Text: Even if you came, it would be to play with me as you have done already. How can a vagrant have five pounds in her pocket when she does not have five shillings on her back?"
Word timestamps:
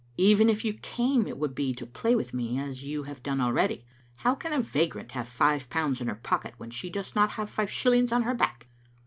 Even 0.17 0.49
if 0.49 0.65
you 0.65 0.73
came, 0.73 1.27
it 1.27 1.37
would 1.37 1.53
be 1.53 1.75
to 1.75 1.85
play 1.85 2.15
with 2.15 2.33
me 2.33 2.57
as 2.57 2.83
you 2.83 3.03
have 3.03 3.21
done 3.21 3.39
already. 3.39 3.85
How 4.15 4.33
can 4.33 4.51
a 4.51 4.59
vagrant 4.59 5.11
have 5.11 5.27
five 5.29 5.69
pounds 5.69 6.01
in 6.01 6.07
her 6.07 6.15
pocket 6.15 6.55
when 6.57 6.71
she 6.71 6.89
does 6.89 7.13
not 7.13 7.29
have 7.33 7.51
five 7.51 7.69
shillings 7.69 8.11
on 8.11 8.23
her 8.23 8.33
back?" 8.33 8.65